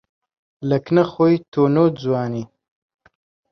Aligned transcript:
لە 0.69 0.77
کنە 0.85 1.03
خۆی 1.11 1.35
تۆ 1.51 1.61
نۆجوانی 1.75 2.43